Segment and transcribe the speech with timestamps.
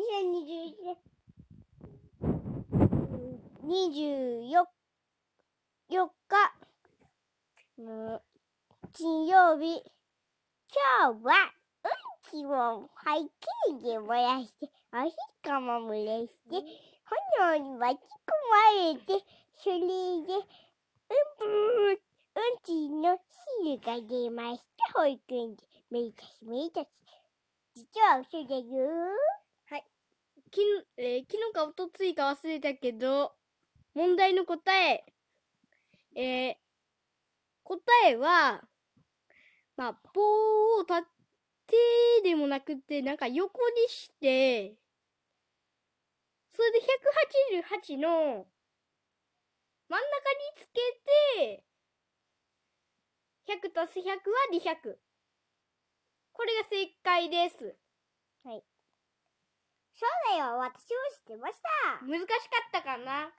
[0.00, 0.96] 2021年
[3.62, 4.64] 24
[5.90, 6.54] 4日、
[7.78, 8.20] うん
[8.94, 9.82] 金曜日、
[10.72, 11.52] 今日は
[11.84, 11.90] うん
[12.30, 13.20] ちを背
[13.82, 16.64] 景で燃やして、おしっこも蒸れして、
[17.44, 18.56] 炎に巻き込ま
[18.94, 19.22] れて、
[19.52, 19.88] それで、うん
[21.36, 22.00] ぷー、
[22.36, 23.18] うんちの
[23.58, 24.62] 汁が出まし
[24.94, 25.64] た、保育園で。
[25.90, 26.86] めいたしめいたし。
[27.74, 29.39] 実は嘘だよ。
[30.50, 33.32] きん、えー昨日かおとついか忘れたけど、
[33.94, 35.04] 問題の答え、
[36.14, 36.56] えー
[37.64, 38.62] 答えは、
[39.76, 41.02] まあ、棒を立
[41.68, 41.76] て
[42.24, 44.74] でもなくて、なんか横にして、
[46.52, 48.46] それで188の
[49.88, 50.80] 真ん中につけ
[51.46, 51.64] て、
[53.46, 54.14] 100足す100は
[54.52, 54.98] 200。
[56.32, 57.76] これが正解です。
[58.42, 58.69] そう
[60.30, 60.58] だよ。
[60.58, 62.06] 私も知ってました。
[62.06, 62.34] 難しか
[62.68, 63.30] ったかな